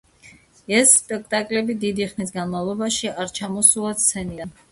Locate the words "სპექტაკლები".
1.01-1.75